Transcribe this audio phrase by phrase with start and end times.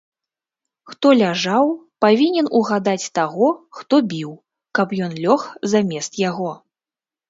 [0.93, 1.65] Хто ляжаў,
[2.07, 3.53] павінен угадаць таго,
[3.83, 4.35] хто біў,
[4.79, 5.41] каб ён лёг
[5.73, 6.51] замест яго.